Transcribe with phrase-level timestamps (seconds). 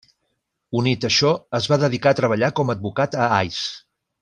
[0.79, 3.61] Unit a això es va dedicar a treballar com advocat a Ais.